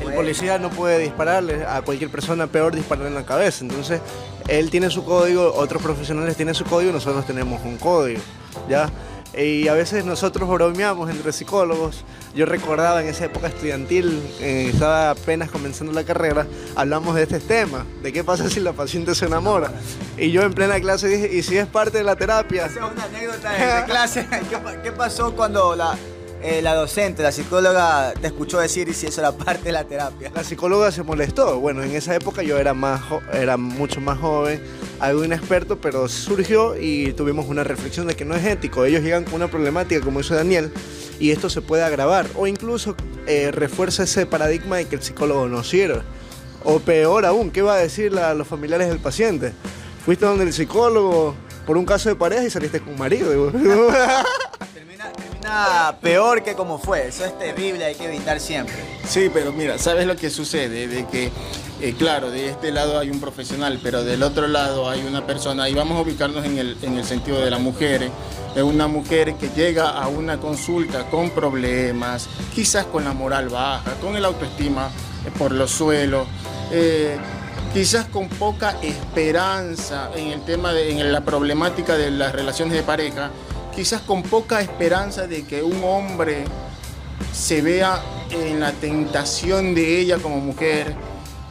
El 0.00 0.14
policía 0.14 0.58
no 0.58 0.70
puede 0.70 0.98
dispararle 0.98 1.64
a 1.64 1.82
cualquier 1.82 2.10
persona, 2.10 2.46
peor 2.46 2.74
dispararle 2.74 3.08
en 3.10 3.14
la 3.14 3.24
cabeza. 3.24 3.64
Entonces, 3.64 4.00
él 4.48 4.70
tiene 4.70 4.90
su 4.90 5.04
código, 5.04 5.52
otros 5.54 5.80
profesionales 5.82 6.34
tienen 6.36 6.54
su 6.54 6.64
código, 6.64 6.92
nosotros 6.92 7.24
tenemos 7.26 7.60
un 7.64 7.76
código, 7.78 8.20
¿ya? 8.68 8.90
Y 9.36 9.66
a 9.68 9.74
veces 9.74 10.04
nosotros 10.04 10.48
bromeamos 10.48 11.10
entre 11.10 11.32
psicólogos. 11.32 12.04
Yo 12.34 12.44
recordaba 12.44 13.02
en 13.02 13.08
esa 13.08 13.26
época 13.26 13.46
estudiantil, 13.46 14.22
eh, 14.40 14.70
estaba 14.72 15.10
apenas 15.10 15.50
comenzando 15.50 15.92
la 15.92 16.04
carrera, 16.04 16.46
hablamos 16.76 17.14
de 17.14 17.22
este 17.22 17.40
tema, 17.40 17.86
de 18.02 18.12
qué 18.12 18.24
pasa 18.24 18.50
si 18.50 18.60
la 18.60 18.72
paciente 18.72 19.14
se 19.14 19.26
enamora. 19.26 19.72
Y 20.18 20.30
yo 20.30 20.42
en 20.42 20.52
plena 20.52 20.78
clase 20.80 21.08
dije, 21.08 21.34
¿y 21.34 21.42
si 21.42 21.56
es 21.56 21.66
parte 21.66 21.98
de 21.98 22.04
la 22.04 22.16
terapia? 22.16 22.66
Esa 22.66 22.86
es 22.86 22.92
una 22.92 23.04
anécdota 23.04 23.52
de, 23.52 23.84
clase. 23.84 24.26
¿Qué, 24.50 24.58
qué 24.82 24.92
pasó 24.92 25.34
cuando 25.34 25.74
la, 25.76 25.96
eh, 26.42 26.60
la 26.60 26.74
docente, 26.74 27.22
la 27.22 27.30
psicóloga, 27.30 28.14
te 28.20 28.26
escuchó 28.26 28.58
decir 28.58 28.88
y 28.88 28.94
si 28.94 29.06
eso 29.06 29.20
era 29.20 29.30
parte 29.30 29.64
de 29.64 29.72
la 29.72 29.84
terapia? 29.84 30.32
La 30.34 30.42
psicóloga 30.42 30.90
se 30.90 31.04
molestó. 31.04 31.60
Bueno, 31.60 31.84
en 31.84 31.94
esa 31.94 32.16
época 32.16 32.42
yo 32.42 32.58
era, 32.58 32.74
más 32.74 33.00
era 33.32 33.56
mucho 33.56 34.00
más 34.00 34.18
joven, 34.18 34.60
algo 35.02 35.24
inexperto, 35.24 35.78
pero 35.80 36.08
surgió 36.08 36.76
y 36.80 37.12
tuvimos 37.12 37.46
una 37.46 37.64
reflexión 37.64 38.06
de 38.06 38.14
que 38.14 38.24
no 38.24 38.34
es 38.34 38.44
ético. 38.46 38.84
Ellos 38.84 39.02
llegan 39.02 39.24
con 39.24 39.34
una 39.34 39.48
problemática, 39.48 40.00
como 40.04 40.20
dice 40.20 40.34
Daniel, 40.34 40.72
y 41.18 41.30
esto 41.32 41.50
se 41.50 41.60
puede 41.60 41.82
agravar. 41.82 42.26
O 42.36 42.46
incluso 42.46 42.94
eh, 43.26 43.50
refuerza 43.52 44.04
ese 44.04 44.26
paradigma 44.26 44.76
de 44.78 44.86
que 44.86 44.94
el 44.96 45.02
psicólogo 45.02 45.48
no 45.48 45.62
sirve. 45.64 46.02
O 46.64 46.78
peor 46.78 47.26
aún, 47.26 47.50
¿qué 47.50 47.60
va 47.62 47.74
a 47.74 47.78
decir 47.78 48.12
la- 48.12 48.32
los 48.34 48.46
familiares 48.46 48.88
del 48.88 49.00
paciente? 49.00 49.52
Fuiste 50.04 50.24
donde 50.24 50.44
el 50.44 50.52
psicólogo 50.52 51.34
por 51.66 51.76
un 51.76 51.84
caso 51.84 52.08
de 52.08 52.14
pareja 52.16 52.44
y 52.44 52.50
saliste 52.50 52.80
con 52.80 52.90
un 52.94 52.98
marido. 52.98 53.50
Termina, 54.74 55.12
termina 55.12 55.96
peor 56.00 56.42
que 56.42 56.54
como 56.54 56.78
fue. 56.78 57.08
Eso 57.08 57.24
es 57.24 57.36
terrible, 57.38 57.84
hay 57.84 57.94
que 57.94 58.04
evitar 58.06 58.40
siempre. 58.40 58.74
Sí, 59.08 59.30
pero 59.32 59.52
mira, 59.52 59.78
¿sabes 59.78 60.06
lo 60.06 60.16
que 60.16 60.30
sucede? 60.30 60.86
De 60.88 61.06
que, 61.06 61.30
eh, 61.82 61.94
claro, 61.98 62.30
de 62.30 62.48
este 62.48 62.70
lado 62.70 62.98
hay 62.98 63.10
un 63.10 63.18
profesional, 63.18 63.80
pero 63.82 64.04
del 64.04 64.22
otro 64.22 64.46
lado 64.46 64.88
hay 64.88 65.04
una 65.04 65.26
persona, 65.26 65.68
y 65.68 65.74
vamos 65.74 65.98
a 65.98 66.02
ubicarnos 66.02 66.44
en 66.44 66.56
el, 66.56 66.76
en 66.80 66.96
el 66.96 67.04
sentido 67.04 67.40
de 67.40 67.50
la 67.50 67.58
mujer, 67.58 68.08
es 68.54 68.62
una 68.62 68.86
mujer 68.86 69.34
que 69.34 69.48
llega 69.48 69.90
a 69.90 70.06
una 70.06 70.38
consulta 70.38 71.10
con 71.10 71.30
problemas, 71.30 72.28
quizás 72.54 72.86
con 72.86 73.02
la 73.04 73.12
moral 73.12 73.48
baja, 73.48 73.94
con 74.00 74.14
el 74.16 74.24
autoestima 74.24 74.90
eh, 75.26 75.30
por 75.36 75.50
los 75.50 75.72
suelos, 75.72 76.28
eh, 76.70 77.16
quizás 77.74 78.06
con 78.06 78.28
poca 78.28 78.76
esperanza 78.80 80.10
en 80.14 80.28
el 80.28 80.44
tema 80.44 80.72
de 80.72 80.92
en 80.92 81.12
la 81.12 81.22
problemática 81.22 81.96
de 81.96 82.12
las 82.12 82.32
relaciones 82.32 82.74
de 82.74 82.84
pareja, 82.84 83.30
quizás 83.74 84.02
con 84.02 84.22
poca 84.22 84.60
esperanza 84.60 85.26
de 85.26 85.44
que 85.44 85.64
un 85.64 85.82
hombre 85.82 86.44
se 87.32 87.60
vea 87.60 88.00
en 88.30 88.60
la 88.60 88.70
tentación 88.70 89.74
de 89.74 89.98
ella 89.98 90.18
como 90.18 90.36
mujer, 90.36 90.94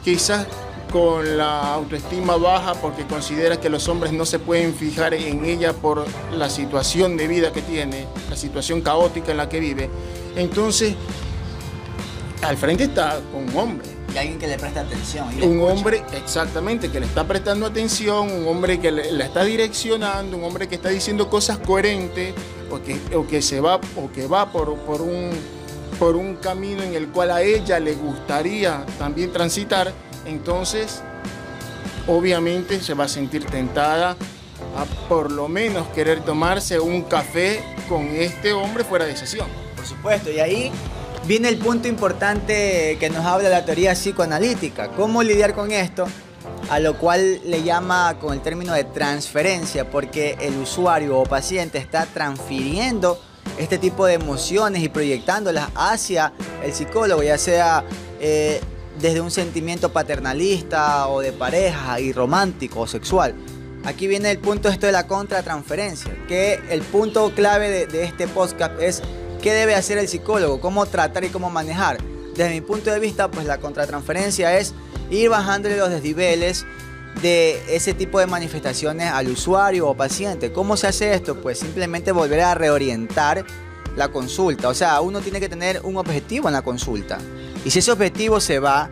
quizás 0.04 0.46
con 0.92 1.38
la 1.38 1.74
autoestima 1.74 2.36
baja 2.36 2.74
porque 2.74 3.06
considera 3.06 3.58
que 3.58 3.70
los 3.70 3.88
hombres 3.88 4.12
no 4.12 4.26
se 4.26 4.38
pueden 4.38 4.74
fijar 4.74 5.14
en 5.14 5.44
ella 5.44 5.72
por 5.72 6.04
la 6.36 6.50
situación 6.50 7.16
de 7.16 7.26
vida 7.28 7.50
que 7.50 7.62
tiene, 7.62 8.06
la 8.28 8.36
situación 8.36 8.82
caótica 8.82 9.30
en 9.32 9.38
la 9.38 9.48
que 9.48 9.58
vive. 9.58 9.88
Entonces, 10.36 10.94
al 12.42 12.56
frente 12.56 12.84
está 12.84 13.20
un 13.32 13.56
hombre. 13.56 13.88
Y 14.14 14.18
alguien 14.18 14.38
que 14.38 14.46
le 14.46 14.58
preste 14.58 14.80
atención. 14.80 15.26
y 15.38 15.42
Un 15.42 15.62
hombre, 15.62 16.02
exactamente, 16.12 16.90
que 16.90 17.00
le 17.00 17.06
está 17.06 17.26
prestando 17.26 17.64
atención, 17.64 18.30
un 18.30 18.46
hombre 18.46 18.78
que 18.78 18.90
le, 18.90 19.10
la 19.12 19.24
está 19.24 19.44
direccionando, 19.44 20.36
un 20.36 20.44
hombre 20.44 20.68
que 20.68 20.74
está 20.74 20.90
diciendo 20.90 21.30
cosas 21.30 21.56
coherentes 21.58 22.34
o 22.70 22.82
que, 22.82 23.00
o 23.16 23.26
que 23.26 23.40
se 23.40 23.60
va, 23.60 23.76
o 23.96 24.12
que 24.12 24.26
va 24.26 24.52
por, 24.52 24.76
por, 24.80 25.00
un, 25.00 25.30
por 26.02 26.16
un 26.16 26.34
camino 26.34 26.82
en 26.82 26.96
el 26.96 27.10
cual 27.10 27.30
a 27.30 27.42
ella 27.42 27.78
le 27.78 27.94
gustaría 27.94 28.84
también 28.98 29.32
transitar, 29.32 29.92
entonces 30.26 31.00
obviamente 32.08 32.80
se 32.80 32.94
va 32.94 33.04
a 33.04 33.08
sentir 33.08 33.44
tentada 33.44 34.16
a 34.76 34.84
por 35.08 35.30
lo 35.30 35.46
menos 35.46 35.86
querer 35.94 36.24
tomarse 36.24 36.80
un 36.80 37.02
café 37.02 37.62
con 37.88 38.08
este 38.08 38.52
hombre 38.52 38.82
fuera 38.82 39.04
de 39.04 39.16
sesión. 39.16 39.46
Por 39.76 39.86
supuesto, 39.86 40.32
y 40.32 40.40
ahí 40.40 40.72
viene 41.28 41.48
el 41.48 41.58
punto 41.58 41.86
importante 41.86 42.96
que 42.98 43.08
nos 43.08 43.24
habla 43.24 43.48
la 43.48 43.64
teoría 43.64 43.92
psicoanalítica. 43.92 44.88
¿Cómo 44.88 45.22
lidiar 45.22 45.54
con 45.54 45.70
esto? 45.70 46.08
A 46.68 46.80
lo 46.80 46.98
cual 46.98 47.40
le 47.44 47.62
llama 47.62 48.16
con 48.20 48.32
el 48.32 48.40
término 48.40 48.74
de 48.74 48.82
transferencia, 48.82 49.88
porque 49.88 50.36
el 50.40 50.58
usuario 50.58 51.20
o 51.20 51.22
paciente 51.22 51.78
está 51.78 52.06
transfiriendo 52.06 53.20
este 53.62 53.78
tipo 53.78 54.06
de 54.06 54.14
emociones 54.14 54.82
y 54.82 54.88
proyectándolas 54.88 55.70
hacia 55.74 56.32
el 56.64 56.72
psicólogo, 56.72 57.22
ya 57.22 57.38
sea 57.38 57.84
eh, 58.20 58.60
desde 59.00 59.20
un 59.20 59.30
sentimiento 59.30 59.92
paternalista 59.92 61.08
o 61.08 61.20
de 61.20 61.32
pareja 61.32 62.00
y 62.00 62.12
romántico 62.12 62.80
o 62.80 62.86
sexual. 62.86 63.34
Aquí 63.84 64.06
viene 64.06 64.30
el 64.30 64.38
punto 64.38 64.68
esto 64.68 64.86
de 64.86 64.92
la 64.92 65.06
contratransferencia, 65.06 66.16
que 66.28 66.60
el 66.70 66.82
punto 66.82 67.32
clave 67.34 67.68
de, 67.70 67.86
de 67.86 68.04
este 68.04 68.28
podcast 68.28 68.80
es 68.80 69.02
qué 69.42 69.52
debe 69.52 69.74
hacer 69.74 69.98
el 69.98 70.08
psicólogo, 70.08 70.60
cómo 70.60 70.86
tratar 70.86 71.24
y 71.24 71.28
cómo 71.28 71.50
manejar. 71.50 71.98
Desde 72.36 72.50
mi 72.50 72.60
punto 72.60 72.90
de 72.90 73.00
vista, 73.00 73.30
pues 73.30 73.46
la 73.46 73.58
contratransferencia 73.58 74.56
es 74.58 74.72
ir 75.10 75.28
bajándole 75.28 75.76
los 75.76 75.90
desniveles 75.90 76.64
de 77.20 77.62
ese 77.74 77.94
tipo 77.94 78.18
de 78.18 78.26
manifestaciones 78.26 79.10
al 79.10 79.28
usuario 79.28 79.88
o 79.88 79.94
paciente. 79.94 80.52
¿Cómo 80.52 80.76
se 80.76 80.86
hace 80.86 81.14
esto? 81.14 81.36
Pues 81.36 81.58
simplemente 81.58 82.12
volver 82.12 82.40
a 82.40 82.54
reorientar 82.54 83.44
la 83.96 84.08
consulta. 84.08 84.68
O 84.68 84.74
sea, 84.74 85.00
uno 85.00 85.20
tiene 85.20 85.40
que 85.40 85.48
tener 85.48 85.80
un 85.84 85.96
objetivo 85.96 86.48
en 86.48 86.54
la 86.54 86.62
consulta. 86.62 87.18
Y 87.64 87.70
si 87.70 87.80
ese 87.80 87.92
objetivo 87.92 88.40
se 88.40 88.58
va, 88.58 88.90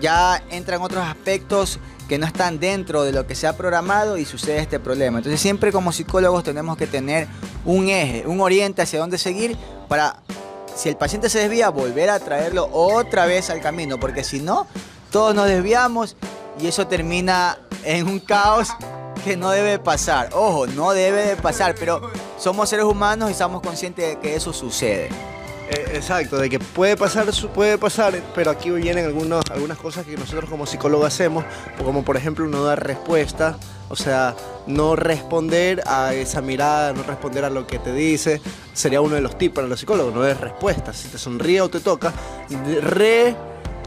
ya 0.00 0.42
entran 0.50 0.80
otros 0.82 1.04
aspectos 1.04 1.78
que 2.08 2.18
no 2.18 2.26
están 2.26 2.58
dentro 2.58 3.04
de 3.04 3.12
lo 3.12 3.26
que 3.26 3.34
se 3.34 3.46
ha 3.46 3.56
programado 3.56 4.16
y 4.16 4.24
sucede 4.24 4.58
este 4.58 4.80
problema. 4.80 5.18
Entonces 5.18 5.40
siempre 5.40 5.70
como 5.70 5.92
psicólogos 5.92 6.42
tenemos 6.42 6.76
que 6.76 6.86
tener 6.86 7.28
un 7.64 7.88
eje, 7.88 8.26
un 8.26 8.40
oriente 8.40 8.82
hacia 8.82 8.98
dónde 8.98 9.18
seguir 9.18 9.56
para, 9.88 10.16
si 10.74 10.88
el 10.88 10.96
paciente 10.96 11.28
se 11.28 11.38
desvía, 11.38 11.68
volver 11.68 12.10
a 12.10 12.18
traerlo 12.18 12.68
otra 12.72 13.26
vez 13.26 13.48
al 13.50 13.60
camino, 13.60 14.00
porque 14.00 14.24
si 14.24 14.40
no, 14.40 14.66
todos 15.12 15.36
nos 15.36 15.46
desviamos 15.46 16.16
y 16.60 16.66
eso 16.66 16.86
termina 16.86 17.58
en 17.84 18.06
un 18.06 18.20
caos 18.20 18.68
que 19.24 19.36
no 19.36 19.50
debe 19.50 19.78
pasar. 19.78 20.30
Ojo, 20.32 20.66
no 20.66 20.92
debe 20.92 21.22
de 21.26 21.36
pasar, 21.36 21.74
pero 21.78 22.00
somos 22.38 22.68
seres 22.68 22.84
humanos 22.84 23.28
y 23.28 23.32
estamos 23.32 23.62
conscientes 23.62 24.08
de 24.08 24.18
que 24.18 24.34
eso 24.34 24.52
sucede. 24.52 25.08
Eh, 25.70 25.92
Exacto, 25.94 26.38
de 26.38 26.50
que 26.50 26.58
puede 26.58 26.96
pasar, 26.96 27.26
puede 27.54 27.78
pasar, 27.78 28.20
pero 28.34 28.50
aquí 28.50 28.70
vienen 28.70 29.04
algunos, 29.04 29.44
algunas 29.50 29.78
cosas 29.78 30.04
que 30.04 30.16
nosotros 30.16 30.50
como 30.50 30.66
psicólogos 30.66 31.06
hacemos, 31.06 31.44
como 31.84 32.04
por 32.04 32.16
ejemplo 32.16 32.46
no 32.46 32.64
dar 32.64 32.84
respuesta, 32.84 33.56
o 33.88 33.94
sea, 33.94 34.34
no 34.66 34.96
responder 34.96 35.82
a 35.86 36.12
esa 36.12 36.40
mirada, 36.40 36.92
no 36.92 37.04
responder 37.04 37.44
a 37.44 37.50
lo 37.50 37.68
que 37.68 37.78
te 37.78 37.92
dice, 37.92 38.40
sería 38.72 39.00
uno 39.00 39.14
de 39.14 39.20
los 39.20 39.38
tips 39.38 39.54
para 39.54 39.68
los 39.68 39.78
psicólogos, 39.78 40.12
no 40.12 40.22
des 40.22 40.40
respuesta, 40.40 40.92
si 40.92 41.08
te 41.08 41.18
sonríe 41.18 41.60
o 41.60 41.68
te 41.68 41.78
toca, 41.78 42.12
re, 42.82 43.36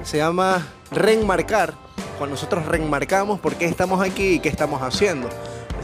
se 0.04 0.18
llama 0.18 0.66
reenmarcar, 0.90 1.83
cuando 2.18 2.36
nosotros 2.36 2.66
reenmarcamos 2.66 3.40
por 3.40 3.56
qué 3.56 3.66
estamos 3.66 4.02
aquí 4.02 4.34
y 4.34 4.40
qué 4.40 4.50
estamos 4.50 4.82
haciendo 4.82 5.30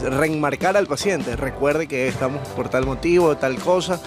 reenmarcar 0.02 0.76
al 0.76 0.86
paciente. 0.86 1.36
Recuerde 1.36 1.86
que 1.86 2.08
estamos 2.08 2.46
por 2.48 2.68
tal 2.68 2.86
motivo, 2.86 3.36
tal 3.36 3.56
cosa. 3.56 4.00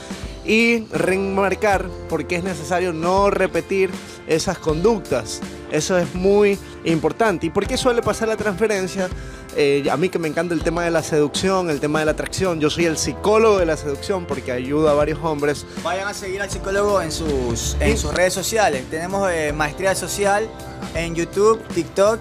y 0.45 0.79
remarcar 0.87 1.87
por 2.09 2.27
qué 2.27 2.35
es 2.35 2.43
necesario 2.43 2.91
no 2.91 3.29
repetir 3.29 3.89
esas 4.27 4.57
conductas. 4.57 5.39
Eso 5.71 5.97
es 5.97 6.13
muy 6.15 6.59
importante. 6.83 7.45
¿Y 7.45 7.49
por 7.49 7.65
qué 7.65 7.77
suele 7.77 8.01
pasar 8.01 8.27
la 8.27 8.35
transferencia? 8.35 9.07
Eh, 9.55 9.88
a 9.91 9.98
mí 9.98 10.10
que 10.10 10.19
me 10.19 10.27
encanta 10.27 10.53
el 10.53 10.63
tema 10.63 10.83
de 10.83 10.91
la 10.91 11.03
seducción, 11.03 11.69
el 11.69 11.79
tema 11.79 12.00
de 12.00 12.05
la 12.05 12.12
atracción. 12.12 12.60
Yo 12.60 12.69
soy 12.69 12.86
el 12.86 12.98
psicólogo 12.98 13.60
de 13.60 13.65
la 13.65 13.77
seducción 13.77 14.25
porque 14.25 14.51
ayuda 14.51 14.91
a 14.91 14.93
varios 14.93 15.19
hombres. 15.24 15.65
Vayan 15.83 16.07
a 16.07 16.13
seguir 16.13 16.41
al 16.41 16.50
psicólogo 16.50 17.01
en 17.01 17.12
sus, 17.12 17.77
en 17.79 17.98
sus 17.98 18.13
redes 18.13 18.33
sociales. 18.33 18.83
Tenemos 18.89 19.31
eh, 19.31 19.53
maestría 19.53 19.95
social 19.95 20.50
en 20.95 21.15
YouTube, 21.15 21.62
TikTok. 21.74 22.19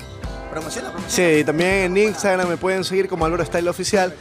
Promociona, 0.51 0.91
promociona. 0.91 1.39
Sí, 1.39 1.45
también 1.45 1.71
en 1.71 1.97
Instagram 1.97 2.47
me 2.47 2.59
pueden 2.59 2.85
seguir 2.85 3.09
como 3.09 3.25
Álvaro 3.25 3.45
Style 3.45 3.69
Oficial. 3.69 4.15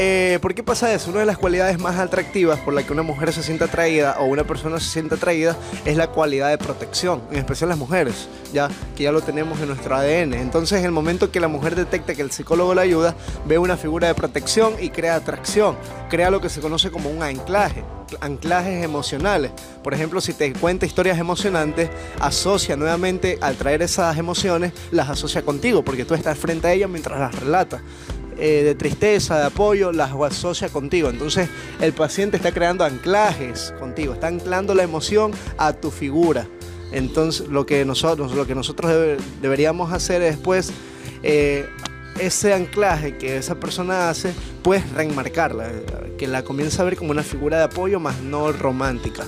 Eh, 0.00 0.38
¿Por 0.40 0.54
qué 0.54 0.62
pasa 0.62 0.94
eso? 0.94 1.10
Una 1.10 1.18
de 1.20 1.26
las 1.26 1.38
cualidades 1.38 1.80
más 1.80 1.98
atractivas 1.98 2.60
por 2.60 2.72
la 2.72 2.84
que 2.84 2.92
una 2.92 3.02
mujer 3.02 3.32
se 3.32 3.42
siente 3.42 3.64
atraída 3.64 4.14
o 4.20 4.26
una 4.26 4.44
persona 4.44 4.78
se 4.78 4.88
siente 4.88 5.16
atraída 5.16 5.56
es 5.84 5.96
la 5.96 6.06
cualidad 6.06 6.50
de 6.50 6.56
protección, 6.56 7.20
en 7.32 7.38
especial 7.38 7.68
las 7.68 7.78
mujeres, 7.78 8.28
ya 8.52 8.68
que 8.96 9.02
ya 9.02 9.10
lo 9.10 9.22
tenemos 9.22 9.60
en 9.60 9.66
nuestro 9.66 9.96
ADN. 9.96 10.34
Entonces, 10.34 10.78
en 10.78 10.84
el 10.84 10.92
momento 10.92 11.32
que 11.32 11.40
la 11.40 11.48
mujer 11.48 11.74
detecta 11.74 12.14
que 12.14 12.22
el 12.22 12.30
psicólogo 12.30 12.76
la 12.76 12.82
ayuda, 12.82 13.16
ve 13.44 13.58
una 13.58 13.76
figura 13.76 14.06
de 14.06 14.14
protección 14.14 14.74
y 14.80 14.90
crea 14.90 15.16
atracción, 15.16 15.76
crea 16.08 16.30
lo 16.30 16.40
que 16.40 16.48
se 16.48 16.60
conoce 16.60 16.92
como 16.92 17.10
un 17.10 17.24
anclaje 17.24 17.82
anclajes 18.20 18.82
emocionales. 18.82 19.50
Por 19.82 19.94
ejemplo, 19.94 20.20
si 20.20 20.32
te 20.32 20.52
cuenta 20.54 20.86
historias 20.86 21.18
emocionantes, 21.18 21.90
asocia 22.20 22.76
nuevamente 22.76 23.38
al 23.40 23.56
traer 23.56 23.82
esas 23.82 24.16
emociones, 24.16 24.72
las 24.90 25.10
asocia 25.10 25.42
contigo, 25.42 25.82
porque 25.82 26.04
tú 26.04 26.14
estás 26.14 26.38
frente 26.38 26.68
a 26.68 26.72
ella 26.72 26.88
mientras 26.88 27.18
las 27.18 27.38
relata. 27.38 27.82
Eh, 28.40 28.62
de 28.62 28.76
tristeza, 28.76 29.40
de 29.40 29.46
apoyo, 29.46 29.90
las 29.90 30.12
asocia 30.12 30.68
contigo. 30.68 31.10
Entonces 31.10 31.48
el 31.80 31.92
paciente 31.92 32.36
está 32.36 32.52
creando 32.52 32.84
anclajes 32.84 33.74
contigo, 33.80 34.12
está 34.12 34.28
anclando 34.28 34.74
la 34.74 34.84
emoción 34.84 35.32
a 35.56 35.72
tu 35.72 35.90
figura. 35.90 36.46
Entonces 36.92 37.48
lo 37.48 37.66
que 37.66 37.84
nosotros, 37.84 38.32
lo 38.34 38.46
que 38.46 38.54
nosotros 38.54 39.20
deberíamos 39.42 39.92
hacer 39.92 40.22
es 40.22 40.36
después 40.36 40.70
eh, 41.24 41.68
ese 42.20 42.54
anclaje 42.54 43.16
que 43.16 43.36
esa 43.38 43.56
persona 43.56 44.08
hace, 44.08 44.32
pues 44.62 44.88
reenmarcarla, 44.92 45.72
que 46.16 46.28
la 46.28 46.44
comience 46.44 46.80
a 46.80 46.84
ver 46.84 46.96
como 46.96 47.10
una 47.10 47.24
figura 47.24 47.58
de 47.58 47.64
apoyo 47.64 47.98
más 47.98 48.20
no 48.20 48.52
romántica. 48.52 49.24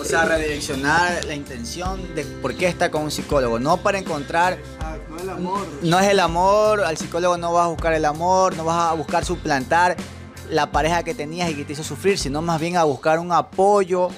O 0.00 0.04
sea, 0.04 0.24
redireccionar 0.24 1.24
la 1.26 1.34
intención 1.36 2.12
de 2.16 2.24
por 2.24 2.54
qué 2.54 2.66
está 2.66 2.90
con 2.90 3.02
un 3.02 3.10
psicólogo, 3.12 3.60
no 3.60 3.76
para 3.76 3.98
encontrar 3.98 4.58
no 5.82 5.98
es 6.00 6.08
el 6.08 6.20
amor, 6.20 6.82
al 6.82 6.96
psicólogo 6.96 7.36
no 7.36 7.52
vas 7.52 7.66
a 7.66 7.68
buscar 7.68 7.92
el 7.92 8.04
amor, 8.04 8.56
no 8.56 8.64
vas 8.64 8.90
a 8.90 8.94
buscar 8.94 9.24
suplantar 9.24 9.96
la 10.48 10.70
pareja 10.70 11.02
que 11.02 11.14
tenías 11.14 11.50
y 11.50 11.54
que 11.54 11.64
te 11.64 11.72
hizo 11.72 11.84
sufrir, 11.84 12.18
sino 12.18 12.42
más 12.42 12.60
bien 12.60 12.76
a 12.76 12.84
buscar 12.84 13.18
un 13.18 13.32
apoyo 13.32 14.08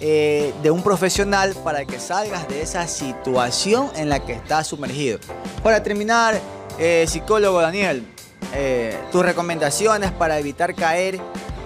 eh, 0.00 0.52
de 0.62 0.70
un 0.70 0.82
profesional 0.82 1.54
para 1.62 1.84
que 1.84 2.00
salgas 2.00 2.48
de 2.48 2.62
esa 2.62 2.86
situación 2.88 3.90
en 3.94 4.08
la 4.08 4.24
que 4.24 4.32
estás 4.32 4.66
sumergido. 4.66 5.18
Para 5.62 5.82
terminar, 5.82 6.40
eh, 6.78 7.04
psicólogo 7.06 7.60
Daniel, 7.60 8.06
eh, 8.54 8.98
tus 9.12 9.24
recomendaciones 9.24 10.10
para 10.10 10.38
evitar 10.38 10.74
caer 10.74 11.20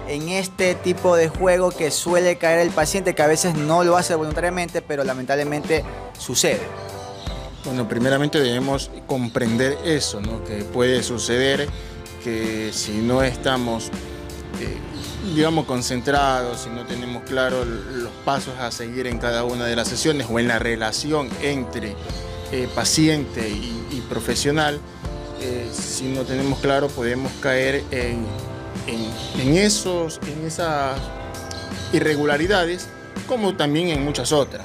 en 0.08 0.28
este 0.28 0.74
tipo 0.74 1.16
de 1.16 1.28
juego 1.28 1.70
que 1.70 1.90
suele 1.90 2.36
caer 2.36 2.60
el 2.60 2.70
paciente, 2.70 3.14
que 3.14 3.22
a 3.22 3.26
veces 3.26 3.54
no 3.54 3.84
lo 3.84 3.96
hace 3.96 4.14
voluntariamente, 4.14 4.82
pero 4.82 5.02
lamentablemente 5.02 5.84
sucede. 6.18 6.85
Bueno, 7.66 7.88
primeramente 7.88 8.38
debemos 8.38 8.92
comprender 9.08 9.76
eso, 9.84 10.20
¿no? 10.20 10.44
que 10.44 10.62
puede 10.62 11.02
suceder, 11.02 11.68
que 12.22 12.70
si 12.72 12.92
no 12.92 13.24
estamos, 13.24 13.88
eh, 14.60 14.76
digamos, 15.34 15.66
concentrados, 15.66 16.60
si 16.60 16.70
no 16.70 16.86
tenemos 16.86 17.24
claros 17.24 17.66
los 17.66 18.12
pasos 18.24 18.54
a 18.60 18.70
seguir 18.70 19.08
en 19.08 19.18
cada 19.18 19.42
una 19.42 19.66
de 19.66 19.74
las 19.74 19.88
sesiones 19.88 20.28
o 20.30 20.38
en 20.38 20.46
la 20.46 20.60
relación 20.60 21.28
entre 21.42 21.96
eh, 22.52 22.68
paciente 22.72 23.48
y, 23.48 24.00
profesional, 24.08 24.78
eh, 25.40 25.68
si 25.72 26.04
no 26.04 26.22
tenemos 26.22 26.60
claro 26.60 26.86
podemos 26.86 27.32
caer 27.40 27.82
en, 27.90 28.24
esos, 29.56 30.20
en 30.28 30.46
esas 30.46 30.96
irregularidades, 31.92 32.86
como 33.26 33.56
también 33.56 33.88
en 33.88 34.04
muchas 34.04 34.30
otras. 34.30 34.64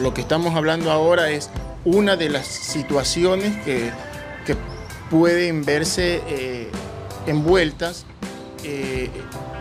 lo 0.00 0.14
que 0.14 0.22
estamos 0.22 0.54
hablando 0.54 0.90
ahora 0.90 1.30
es 1.30 1.50
una 1.84 2.16
de 2.16 2.28
las 2.28 2.46
situaciones 2.46 3.56
que, 3.64 3.90
pueden 5.10 5.62
verse 5.62 6.22
eh, 6.26 6.70
envueltas 7.26 8.06
eh, 8.64 9.10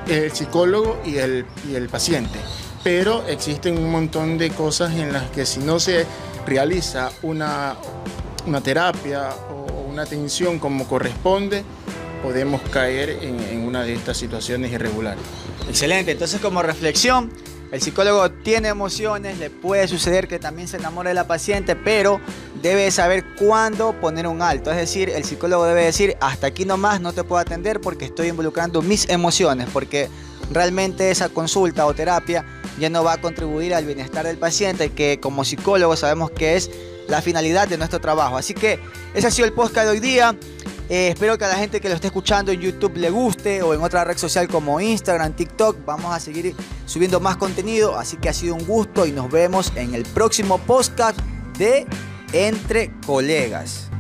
el 0.08 0.32
psicólogo 0.32 1.02
y 1.06 1.18
el, 1.18 1.46
el 1.74 1.90
paciente. 1.90 2.40
Pero 2.86 3.28
existen 3.28 3.78
un 3.78 3.92
montón 3.92 4.38
de 4.38 4.50
cosas 4.52 4.94
en 4.94 5.12
las 5.12 5.30
que 5.32 5.46
si 5.46 5.60
no 5.60 5.78
se 5.78 6.06
realiza 6.46 7.12
una, 7.22 7.76
una 8.48 8.62
terapia 8.62 9.30
o 9.52 9.90
una 9.90 10.04
atención 10.04 10.58
como 10.58 10.88
corresponde, 10.88 11.64
podemos 12.24 12.62
caer 12.62 13.10
en, 13.10 13.40
en, 13.42 13.66
una 13.66 13.84
de 13.84 13.94
estas 13.94 14.16
situaciones 14.16 14.72
irregulares. 14.72 15.24
Excelente, 15.68 16.12
entonces 16.12 16.40
como 16.40 16.62
reflexión, 16.62 17.32
el 17.72 17.82
psicólogo 17.82 18.30
tiene 18.30 18.68
emociones, 18.68 19.40
le 19.40 19.50
puede 19.50 19.88
suceder 19.88 20.28
que 20.28 20.40
también 20.40 20.68
se 20.68 20.78
enamore 20.78 21.10
de 21.10 21.14
la 21.14 21.26
paciente, 21.26 21.76
pero 21.78 22.20
debe 22.62 22.92
saber 22.92 23.24
cuándo 23.38 23.94
poner 23.94 24.28
un 24.28 24.42
alto. 24.42 24.72
Es 24.72 24.78
decir, 24.78 25.10
el 25.10 25.24
psicólogo 25.24 25.66
debe 25.66 25.86
decir, 25.86 26.18
hasta 26.20 26.48
aquí 26.48 26.66
nomás 26.66 27.00
no 27.00 27.14
te 27.14 27.24
puedo 27.24 27.40
atender 27.40 27.80
porque 27.80 28.06
estoy 28.06 28.28
involucrando 28.28 28.82
mis 28.82 29.08
emociones, 29.10 29.70
porque 29.72 30.10
realmente 30.52 31.12
esa 31.12 31.30
consulta 31.30 31.86
o 31.86 31.94
terapia 31.94 32.46
ya 32.78 32.90
no 32.90 33.06
va 33.06 33.14
a 33.14 33.22
contribuir 33.22 33.74
al 33.74 33.86
bienestar 33.86 34.26
del 34.26 34.38
paciente, 34.38 34.92
que 34.92 35.22
como 35.22 35.46
psicólogo 35.46 35.96
sabemos 35.96 36.30
que 36.30 36.58
es 36.58 36.70
la 37.08 37.22
finalidad 37.22 37.70
de 37.70 37.78
nuestro 37.78 38.02
trabajo. 38.02 38.38
Así 38.38 38.54
que 38.54 38.80
ese 39.14 39.28
ha 39.28 39.32
sido 39.32 39.48
el 39.48 39.54
podcast 39.54 39.86
de 39.86 39.92
hoy 39.92 40.00
día. 40.00 40.36
Eh, 40.94 41.08
espero 41.08 41.38
que 41.38 41.46
a 41.46 41.48
la 41.48 41.56
gente 41.56 41.80
que 41.80 41.88
lo 41.88 41.96
esté 41.96 42.08
escuchando 42.08 42.52
en 42.52 42.60
YouTube 42.60 42.98
le 42.98 43.10
guste 43.10 43.62
o 43.62 43.74
en 43.74 43.80
otra 43.80 44.04
red 44.04 44.18
social 44.18 44.50
como 44.50 44.82
Instagram, 44.82 45.32
TikTok. 45.32 45.86
Vamos 45.86 46.14
a 46.14 46.20
seguir 46.20 46.54
subiendo 46.86 47.22
más 47.22 47.38
contenido. 47.38 47.98
Así 47.98 48.18
que 48.18 48.28
ha 48.28 48.34
sido 48.34 48.56
un 48.56 48.66
gusto 48.66 49.06
y 49.06 49.14
nos 49.14 49.32
vemos 49.32 49.72
en 49.78 49.96
el 49.96 50.04
próximo 50.04 50.58
podcast 50.58 51.18
de 51.58 51.88
Entre 52.34 52.92
Colegas. 53.06 53.91